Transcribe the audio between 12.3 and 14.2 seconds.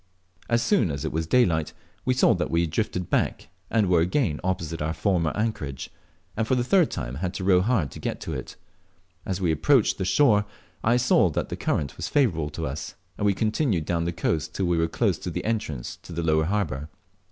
to us, and we continued down the